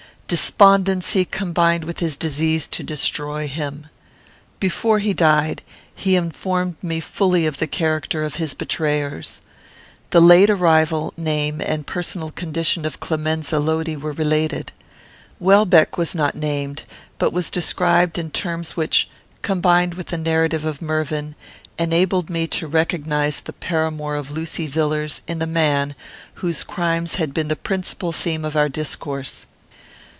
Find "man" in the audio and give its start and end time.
25.45-25.93